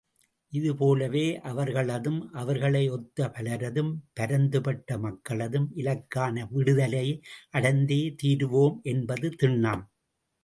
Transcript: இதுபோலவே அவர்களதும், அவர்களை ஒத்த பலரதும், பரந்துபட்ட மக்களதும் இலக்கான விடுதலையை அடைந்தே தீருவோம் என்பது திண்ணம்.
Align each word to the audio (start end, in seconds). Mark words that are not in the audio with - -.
இதுபோலவே 0.53 1.41
அவர்களதும், 1.41 2.31
அவர்களை 2.31 2.81
ஒத்த 2.89 3.27
பலரதும், 3.29 3.91
பரந்துபட்ட 4.13 4.97
மக்களதும் 4.97 5.67
இலக்கான 5.75 6.47
விடுதலையை 6.51 7.13
அடைந்தே 7.51 8.01
தீருவோம் 8.23 8.81
என்பது 8.85 9.29
திண்ணம். 9.43 9.83